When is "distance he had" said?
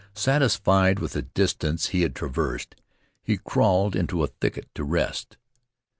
1.21-2.15